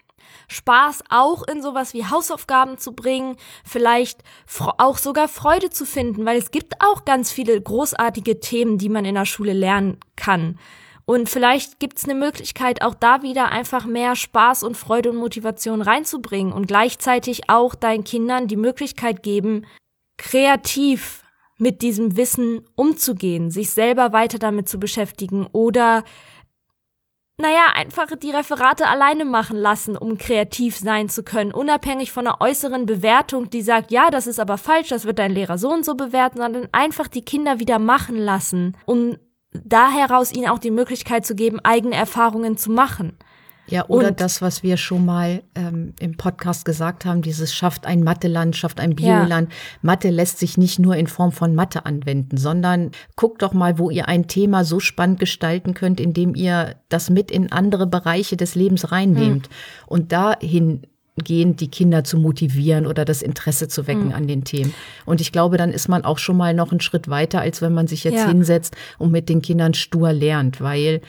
Spaß 0.47 1.03
auch 1.09 1.43
in 1.47 1.61
sowas 1.61 1.93
wie 1.93 2.05
Hausaufgaben 2.05 2.77
zu 2.77 2.93
bringen, 2.93 3.37
vielleicht 3.63 4.23
auch 4.77 4.97
sogar 4.97 5.27
Freude 5.27 5.69
zu 5.69 5.85
finden, 5.85 6.25
weil 6.25 6.37
es 6.37 6.51
gibt 6.51 6.75
auch 6.79 7.05
ganz 7.05 7.31
viele 7.31 7.59
großartige 7.59 8.39
Themen, 8.39 8.77
die 8.77 8.89
man 8.89 9.05
in 9.05 9.15
der 9.15 9.25
Schule 9.25 9.53
lernen 9.53 9.99
kann. 10.15 10.57
Und 11.05 11.29
vielleicht 11.29 11.79
gibt 11.79 11.97
es 11.97 12.05
eine 12.05 12.15
Möglichkeit, 12.15 12.81
auch 12.83 12.95
da 12.95 13.21
wieder 13.21 13.49
einfach 13.49 13.85
mehr 13.85 14.15
Spaß 14.15 14.63
und 14.63 14.77
Freude 14.77 15.09
und 15.09 15.17
Motivation 15.17 15.81
reinzubringen 15.81 16.53
und 16.53 16.67
gleichzeitig 16.67 17.49
auch 17.49 17.75
deinen 17.75 18.03
Kindern 18.03 18.47
die 18.47 18.55
Möglichkeit 18.55 19.23
geben, 19.23 19.65
kreativ 20.17 21.23
mit 21.57 21.81
diesem 21.81 22.17
Wissen 22.17 22.61
umzugehen, 22.75 23.51
sich 23.51 23.71
selber 23.71 24.13
weiter 24.13 24.39
damit 24.39 24.67
zu 24.67 24.79
beschäftigen 24.79 25.47
oder 25.51 26.03
naja, 27.41 27.73
einfach 27.75 28.07
die 28.15 28.31
Referate 28.31 28.87
alleine 28.87 29.25
machen 29.25 29.57
lassen, 29.57 29.97
um 29.97 30.17
kreativ 30.17 30.77
sein 30.77 31.09
zu 31.09 31.23
können, 31.23 31.51
unabhängig 31.51 32.11
von 32.11 32.27
einer 32.27 32.39
äußeren 32.39 32.85
Bewertung, 32.85 33.49
die 33.49 33.61
sagt, 33.61 33.91
ja, 33.91 34.09
das 34.09 34.27
ist 34.27 34.39
aber 34.39 34.57
falsch, 34.57 34.89
das 34.89 35.05
wird 35.05 35.19
dein 35.19 35.33
Lehrer 35.33 35.57
so 35.57 35.71
und 35.71 35.83
so 35.83 35.95
bewerten, 35.95 36.37
sondern 36.37 36.69
einfach 36.71 37.07
die 37.07 37.25
Kinder 37.25 37.59
wieder 37.59 37.79
machen 37.79 38.15
lassen, 38.15 38.77
um 38.85 39.17
da 39.51 39.91
heraus 39.91 40.31
ihnen 40.31 40.47
auch 40.47 40.59
die 40.59 40.71
Möglichkeit 40.71 41.25
zu 41.25 41.35
geben, 41.35 41.59
eigene 41.63 41.95
Erfahrungen 41.95 42.57
zu 42.57 42.71
machen. 42.71 43.17
Ja, 43.71 43.85
oder 43.87 44.09
und, 44.09 44.19
das, 44.19 44.41
was 44.41 44.63
wir 44.63 44.75
schon 44.75 45.05
mal 45.05 45.43
ähm, 45.55 45.93
im 45.99 46.17
Podcast 46.17 46.65
gesagt 46.65 47.05
haben, 47.05 47.21
dieses 47.21 47.53
schafft 47.53 47.85
ein 47.85 48.03
Mathe-Land, 48.03 48.55
schafft 48.57 48.79
ein 48.79 48.95
Bioland. 48.95 49.49
Ja. 49.49 49.57
Mathe 49.81 50.09
lässt 50.09 50.39
sich 50.39 50.57
nicht 50.57 50.77
nur 50.77 50.97
in 50.97 51.07
Form 51.07 51.31
von 51.31 51.55
Mathe 51.55 51.85
anwenden, 51.85 52.35
sondern 52.35 52.91
guckt 53.15 53.41
doch 53.41 53.53
mal, 53.53 53.79
wo 53.79 53.89
ihr 53.89 54.09
ein 54.09 54.27
Thema 54.27 54.65
so 54.65 54.79
spannend 54.81 55.19
gestalten 55.19 55.73
könnt, 55.73 56.01
indem 56.01 56.35
ihr 56.35 56.75
das 56.89 57.09
mit 57.09 57.31
in 57.31 57.51
andere 57.51 57.87
Bereiche 57.87 58.35
des 58.35 58.55
Lebens 58.55 58.91
reinnehmt. 58.91 59.47
Hm. 59.47 59.53
Und 59.87 60.11
dahin 60.11 60.81
gehen, 61.17 61.55
die 61.55 61.69
Kinder 61.69 62.03
zu 62.03 62.17
motivieren 62.17 62.87
oder 62.87 63.05
das 63.05 63.21
Interesse 63.21 63.67
zu 63.67 63.87
wecken 63.87 64.07
mhm. 64.07 64.13
an 64.13 64.27
den 64.27 64.43
Themen. 64.43 64.73
Und 65.05 65.21
ich 65.21 65.31
glaube, 65.31 65.57
dann 65.57 65.71
ist 65.71 65.87
man 65.87 66.05
auch 66.05 66.17
schon 66.17 66.37
mal 66.37 66.53
noch 66.53 66.71
einen 66.71 66.79
Schritt 66.79 67.09
weiter, 67.09 67.41
als 67.41 67.61
wenn 67.61 67.73
man 67.73 67.87
sich 67.87 68.03
jetzt 68.03 68.15
ja. 68.15 68.27
hinsetzt 68.27 68.75
und 68.97 69.11
mit 69.11 69.29
den 69.29 69.41
Kindern 69.41 69.73
stur 69.73 70.13
lernt, 70.13 70.61
weil 70.61 71.01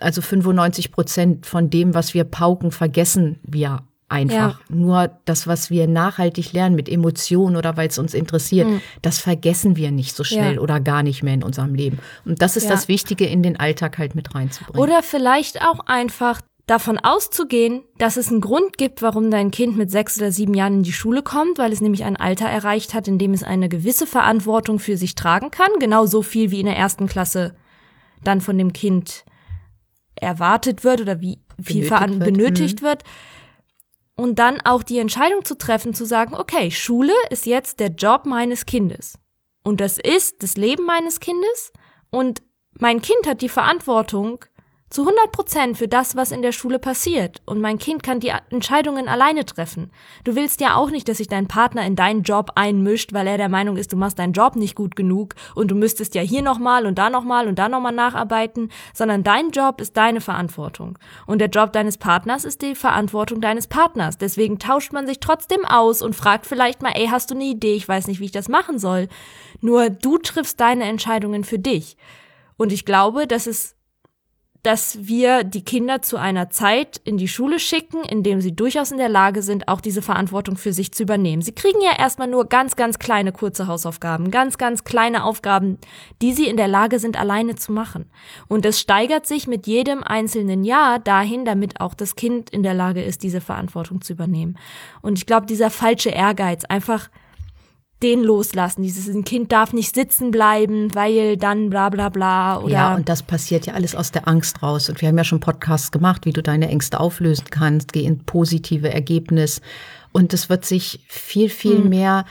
also 0.00 0.20
95 0.20 0.92
Prozent 0.92 1.46
von 1.46 1.70
dem, 1.70 1.94
was 1.94 2.14
wir 2.14 2.24
pauken, 2.24 2.70
vergessen 2.70 3.38
wir 3.42 3.82
einfach. 4.08 4.60
Ja. 4.60 4.60
Nur 4.68 5.10
das, 5.24 5.46
was 5.46 5.70
wir 5.70 5.86
nachhaltig 5.86 6.52
lernen 6.52 6.76
mit 6.76 6.88
Emotionen 6.88 7.56
oder 7.56 7.76
weil 7.76 7.88
es 7.88 7.98
uns 7.98 8.14
interessiert, 8.14 8.68
mhm. 8.68 8.80
das 9.02 9.18
vergessen 9.18 9.76
wir 9.76 9.90
nicht 9.90 10.14
so 10.14 10.24
schnell 10.24 10.56
ja. 10.56 10.60
oder 10.60 10.80
gar 10.80 11.02
nicht 11.02 11.22
mehr 11.22 11.34
in 11.34 11.42
unserem 11.42 11.74
Leben. 11.74 11.98
Und 12.24 12.42
das 12.42 12.56
ist 12.56 12.64
ja. 12.64 12.70
das 12.70 12.88
Wichtige, 12.88 13.26
in 13.26 13.42
den 13.42 13.58
Alltag 13.58 13.98
halt 13.98 14.14
mit 14.14 14.34
reinzubringen. 14.34 14.80
Oder 14.80 15.02
vielleicht 15.02 15.62
auch 15.62 15.80
einfach 15.86 16.40
davon 16.66 16.98
auszugehen, 16.98 17.82
dass 17.98 18.16
es 18.16 18.28
einen 18.28 18.40
Grund 18.40 18.76
gibt, 18.76 19.00
warum 19.00 19.30
dein 19.30 19.52
Kind 19.52 19.76
mit 19.76 19.90
sechs 19.90 20.18
oder 20.18 20.32
sieben 20.32 20.54
Jahren 20.54 20.74
in 20.74 20.82
die 20.82 20.92
Schule 20.92 21.22
kommt, 21.22 21.58
weil 21.58 21.72
es 21.72 21.80
nämlich 21.80 22.04
ein 22.04 22.16
Alter 22.16 22.46
erreicht 22.46 22.92
hat, 22.92 23.06
in 23.06 23.18
dem 23.18 23.32
es 23.32 23.44
eine 23.44 23.68
gewisse 23.68 24.06
Verantwortung 24.06 24.80
für 24.80 24.96
sich 24.96 25.14
tragen 25.14 25.52
kann, 25.52 25.70
genau 25.78 26.06
so 26.06 26.22
viel 26.22 26.50
wie 26.50 26.60
in 26.60 26.66
der 26.66 26.76
ersten 26.76 27.06
Klasse 27.06 27.54
dann 28.24 28.40
von 28.40 28.58
dem 28.58 28.72
Kind 28.72 29.24
erwartet 30.16 30.84
wird 30.84 31.00
oder 31.00 31.20
wie 31.20 31.38
viel 31.62 31.88
benötigt, 31.88 32.20
wird. 32.20 32.32
benötigt 32.32 32.82
mhm. 32.82 32.86
wird. 32.86 33.02
Und 34.16 34.38
dann 34.38 34.60
auch 34.62 34.82
die 34.82 34.98
Entscheidung 34.98 35.44
zu 35.44 35.58
treffen, 35.58 35.92
zu 35.92 36.06
sagen, 36.06 36.34
okay, 36.34 36.70
Schule 36.70 37.12
ist 37.30 37.44
jetzt 37.44 37.80
der 37.80 37.88
Job 37.88 38.24
meines 38.24 38.64
Kindes. 38.64 39.18
Und 39.62 39.80
das 39.80 39.98
ist 39.98 40.42
das 40.42 40.56
Leben 40.56 40.86
meines 40.86 41.20
Kindes. 41.20 41.72
Und 42.10 42.42
mein 42.78 43.02
Kind 43.02 43.26
hat 43.26 43.42
die 43.42 43.48
Verantwortung, 43.48 44.44
zu 44.88 45.02
100 45.02 45.32
Prozent 45.32 45.76
für 45.76 45.88
das, 45.88 46.14
was 46.14 46.30
in 46.30 46.42
der 46.42 46.52
Schule 46.52 46.78
passiert. 46.78 47.42
Und 47.44 47.60
mein 47.60 47.78
Kind 47.78 48.04
kann 48.04 48.20
die 48.20 48.32
Entscheidungen 48.50 49.08
alleine 49.08 49.44
treffen. 49.44 49.90
Du 50.22 50.36
willst 50.36 50.60
ja 50.60 50.76
auch 50.76 50.90
nicht, 50.90 51.08
dass 51.08 51.16
sich 51.16 51.26
dein 51.26 51.48
Partner 51.48 51.84
in 51.84 51.96
deinen 51.96 52.22
Job 52.22 52.52
einmischt, 52.54 53.12
weil 53.12 53.26
er 53.26 53.36
der 53.36 53.48
Meinung 53.48 53.76
ist, 53.76 53.92
du 53.92 53.96
machst 53.96 54.20
deinen 54.20 54.32
Job 54.32 54.54
nicht 54.54 54.76
gut 54.76 54.94
genug 54.94 55.34
und 55.56 55.72
du 55.72 55.74
müsstest 55.74 56.14
ja 56.14 56.22
hier 56.22 56.42
nochmal 56.42 56.86
und 56.86 56.98
da 56.98 57.10
nochmal 57.10 57.48
und 57.48 57.58
da 57.58 57.68
nochmal 57.68 57.92
nacharbeiten, 57.92 58.70
sondern 58.94 59.24
dein 59.24 59.50
Job 59.50 59.80
ist 59.80 59.96
deine 59.96 60.20
Verantwortung. 60.20 60.98
Und 61.26 61.40
der 61.40 61.48
Job 61.48 61.72
deines 61.72 61.98
Partners 61.98 62.44
ist 62.44 62.62
die 62.62 62.76
Verantwortung 62.76 63.40
deines 63.40 63.66
Partners. 63.66 64.18
Deswegen 64.18 64.60
tauscht 64.60 64.92
man 64.92 65.06
sich 65.06 65.18
trotzdem 65.18 65.64
aus 65.64 66.00
und 66.00 66.14
fragt 66.14 66.46
vielleicht 66.46 66.82
mal, 66.82 66.92
ey, 66.94 67.08
hast 67.08 67.30
du 67.30 67.34
eine 67.34 67.44
Idee? 67.44 67.74
Ich 67.74 67.88
weiß 67.88 68.06
nicht, 68.06 68.20
wie 68.20 68.26
ich 68.26 68.32
das 68.32 68.48
machen 68.48 68.78
soll. 68.78 69.08
Nur 69.60 69.90
du 69.90 70.18
triffst 70.18 70.60
deine 70.60 70.84
Entscheidungen 70.84 71.42
für 71.42 71.58
dich. 71.58 71.96
Und 72.56 72.72
ich 72.72 72.84
glaube, 72.84 73.26
dass 73.26 73.46
es 73.46 73.75
dass 74.66 75.06
wir 75.06 75.44
die 75.44 75.62
Kinder 75.62 76.02
zu 76.02 76.16
einer 76.16 76.50
Zeit 76.50 77.00
in 77.04 77.18
die 77.18 77.28
Schule 77.28 77.60
schicken, 77.60 78.02
in 78.02 78.24
dem 78.24 78.40
sie 78.40 78.50
durchaus 78.50 78.90
in 78.90 78.98
der 78.98 79.08
Lage 79.08 79.42
sind, 79.42 79.68
auch 79.68 79.80
diese 79.80 80.02
Verantwortung 80.02 80.56
für 80.56 80.72
sich 80.72 80.90
zu 80.90 81.04
übernehmen. 81.04 81.40
Sie 81.40 81.54
kriegen 81.54 81.80
ja 81.80 81.96
erstmal 81.96 82.26
nur 82.26 82.46
ganz, 82.46 82.74
ganz 82.74 82.98
kleine 82.98 83.30
kurze 83.30 83.68
Hausaufgaben, 83.68 84.32
ganz, 84.32 84.58
ganz 84.58 84.82
kleine 84.82 85.22
Aufgaben, 85.22 85.78
die 86.20 86.32
sie 86.32 86.48
in 86.48 86.56
der 86.56 86.66
Lage 86.66 86.98
sind, 86.98 87.16
alleine 87.16 87.54
zu 87.54 87.70
machen. 87.70 88.10
Und 88.48 88.66
es 88.66 88.80
steigert 88.80 89.24
sich 89.24 89.46
mit 89.46 89.68
jedem 89.68 90.02
einzelnen 90.02 90.64
Jahr 90.64 90.98
dahin, 90.98 91.44
damit 91.44 91.80
auch 91.80 91.94
das 91.94 92.16
Kind 92.16 92.50
in 92.50 92.64
der 92.64 92.74
Lage 92.74 93.04
ist, 93.04 93.22
diese 93.22 93.40
Verantwortung 93.40 94.00
zu 94.00 94.14
übernehmen. 94.14 94.58
Und 95.00 95.16
ich 95.16 95.26
glaube, 95.26 95.46
dieser 95.46 95.70
falsche 95.70 96.10
Ehrgeiz, 96.10 96.64
einfach 96.64 97.08
den 98.02 98.22
loslassen. 98.22 98.82
Dieses 98.82 99.08
ein 99.08 99.24
Kind 99.24 99.52
darf 99.52 99.72
nicht 99.72 99.94
sitzen 99.94 100.30
bleiben, 100.30 100.94
weil 100.94 101.36
dann 101.36 101.70
bla 101.70 101.88
bla 101.88 102.08
bla. 102.10 102.58
Oder 102.60 102.72
ja, 102.72 102.94
und 102.94 103.08
das 103.08 103.22
passiert 103.22 103.66
ja 103.66 103.74
alles 103.74 103.94
aus 103.94 104.12
der 104.12 104.28
Angst 104.28 104.62
raus. 104.62 104.88
Und 104.88 105.00
wir 105.00 105.08
haben 105.08 105.16
ja 105.16 105.24
schon 105.24 105.40
Podcasts 105.40 105.90
gemacht, 105.90 106.26
wie 106.26 106.32
du 106.32 106.42
deine 106.42 106.68
Ängste 106.68 107.00
auflösen 107.00 107.46
kannst, 107.50 107.92
geh 107.92 108.04
in 108.04 108.24
positive 108.24 108.92
Ergebnis. 108.92 109.60
Und 110.12 110.34
es 110.34 110.48
wird 110.50 110.64
sich 110.64 111.00
viel, 111.08 111.48
viel 111.48 111.78
hm. 111.78 111.88
mehr, 111.88 112.24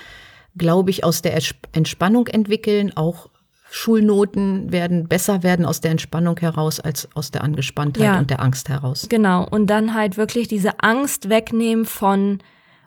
glaube 0.55 0.91
ich, 0.91 1.03
aus 1.03 1.21
der 1.21 1.37
Entspannung 1.71 2.27
entwickeln. 2.27 2.95
Auch 2.95 3.29
Schulnoten 3.71 4.71
werden 4.71 5.07
besser 5.07 5.43
werden 5.43 5.65
aus 5.65 5.81
der 5.81 5.91
Entspannung 5.91 6.39
heraus 6.39 6.79
als 6.79 7.09
aus 7.15 7.31
der 7.31 7.43
Angespanntheit 7.43 8.03
ja, 8.03 8.19
und 8.19 8.29
der 8.29 8.41
Angst 8.41 8.69
heraus. 8.69 9.07
Genau. 9.09 9.47
Und 9.49 9.67
dann 9.67 9.95
halt 9.95 10.15
wirklich 10.15 10.47
diese 10.47 10.79
Angst 10.79 11.27
wegnehmen 11.29 11.85
von 11.85 12.39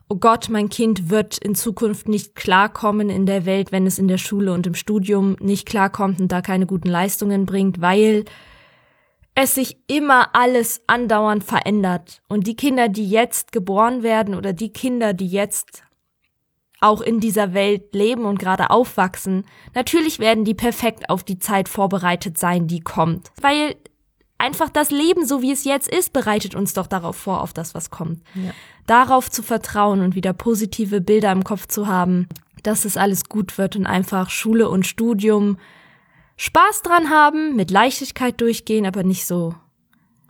oh 0.08 0.16
Gott, 0.16 0.48
mein 0.48 0.68
Kind 0.68 1.10
wird 1.10 1.38
in 1.38 1.54
Zukunft 1.54 2.08
nicht 2.08 2.34
klarkommen 2.34 3.10
in 3.10 3.26
der 3.26 3.44
Welt, 3.44 3.72
wenn 3.72 3.86
es 3.86 3.98
in 3.98 4.08
der 4.08 4.18
Schule 4.18 4.52
und 4.52 4.66
im 4.66 4.74
Studium 4.74 5.36
nicht 5.40 5.66
klarkommt 5.66 6.20
und 6.20 6.32
da 6.32 6.40
keine 6.40 6.66
guten 6.66 6.88
Leistungen 6.88 7.46
bringt, 7.46 7.80
weil 7.80 8.24
es 9.34 9.54
sich 9.54 9.78
immer 9.86 10.34
alles 10.34 10.80
andauernd 10.86 11.44
verändert. 11.44 12.22
Und 12.28 12.46
die 12.46 12.56
Kinder, 12.56 12.88
die 12.88 13.08
jetzt 13.08 13.52
geboren 13.52 14.02
werden 14.02 14.34
oder 14.34 14.52
die 14.52 14.72
Kinder, 14.72 15.12
die 15.12 15.28
jetzt 15.28 15.82
auch 16.80 17.00
in 17.00 17.20
dieser 17.20 17.54
Welt 17.54 17.94
leben 17.94 18.24
und 18.24 18.38
gerade 18.38 18.70
aufwachsen, 18.70 19.44
natürlich 19.74 20.18
werden 20.18 20.44
die 20.44 20.54
perfekt 20.54 21.10
auf 21.10 21.22
die 21.22 21.38
Zeit 21.38 21.68
vorbereitet 21.68 22.38
sein, 22.38 22.66
die 22.66 22.80
kommt. 22.80 23.30
Weil 23.40 23.76
einfach 24.38 24.70
das 24.70 24.90
Leben, 24.90 25.26
so 25.26 25.42
wie 25.42 25.52
es 25.52 25.64
jetzt 25.64 25.88
ist, 25.88 26.12
bereitet 26.12 26.54
uns 26.54 26.72
doch 26.72 26.86
darauf 26.86 27.16
vor, 27.16 27.42
auf 27.42 27.52
das, 27.52 27.74
was 27.74 27.90
kommt. 27.90 28.22
Ja. 28.34 28.52
Darauf 28.86 29.30
zu 29.30 29.42
vertrauen 29.42 30.00
und 30.00 30.14
wieder 30.14 30.32
positive 30.32 31.00
Bilder 31.00 31.30
im 31.32 31.44
Kopf 31.44 31.66
zu 31.66 31.86
haben, 31.86 32.28
dass 32.62 32.84
es 32.84 32.96
alles 32.96 33.28
gut 33.28 33.58
wird 33.58 33.76
und 33.76 33.86
einfach 33.86 34.30
Schule 34.30 34.68
und 34.68 34.86
Studium 34.86 35.58
Spaß 36.36 36.82
dran 36.82 37.10
haben, 37.10 37.56
mit 37.56 37.70
Leichtigkeit 37.70 38.40
durchgehen, 38.40 38.86
aber 38.86 39.02
nicht 39.02 39.26
so 39.26 39.54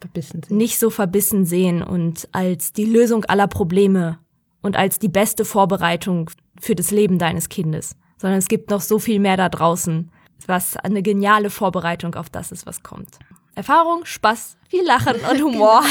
verbissen 0.00 0.42
sehen. 0.42 0.56
nicht 0.56 0.78
so 0.78 0.90
verbissen 0.90 1.44
sehen 1.44 1.82
und 1.82 2.28
als 2.32 2.72
die 2.72 2.86
Lösung 2.86 3.24
aller 3.26 3.48
Probleme 3.48 4.18
und 4.62 4.76
als 4.76 4.98
die 4.98 5.08
beste 5.08 5.44
Vorbereitung 5.44 6.30
für 6.58 6.74
das 6.74 6.90
Leben 6.90 7.18
deines 7.18 7.48
Kindes, 7.48 7.94
sondern 8.16 8.38
es 8.38 8.48
gibt 8.48 8.70
noch 8.70 8.80
so 8.80 8.98
viel 8.98 9.20
mehr 9.20 9.36
da 9.36 9.48
draußen, 9.48 10.10
was 10.46 10.76
eine 10.76 11.02
geniale 11.02 11.50
Vorbereitung 11.50 12.14
auf 12.14 12.30
das 12.30 12.52
ist, 12.52 12.64
was 12.64 12.82
kommt. 12.82 13.18
Erfahrung, 13.58 14.04
Spaß, 14.04 14.56
viel 14.68 14.86
Lachen 14.86 15.16
und 15.16 15.42
Humor. 15.42 15.82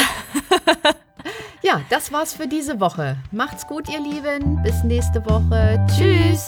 ja, 1.62 1.82
das 1.90 2.14
war's 2.14 2.34
für 2.34 2.48
diese 2.48 2.80
Woche. 2.80 3.18
Macht's 3.34 3.68
gut, 3.68 3.90
ihr 3.90 4.00
Lieben. 4.00 4.64
Bis 4.64 4.86
nächste 4.86 5.20
Woche. 5.26 5.86
Tschüss. 5.94 6.46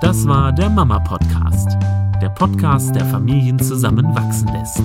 Das 0.00 0.26
war 0.26 0.52
der 0.52 0.70
Mama 0.70 1.00
Podcast. 1.00 1.76
Der 2.22 2.30
Podcast, 2.30 2.94
der 2.94 3.04
Familien 3.04 3.58
zusammenwachsen 3.58 4.48
lässt. 4.54 4.80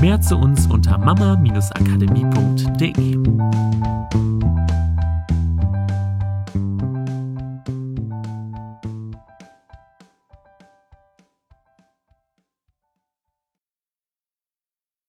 Mehr 0.00 0.18
zu 0.18 0.38
uns 0.38 0.66
unter 0.68 0.96
mama-akademie.de. 0.96 3.18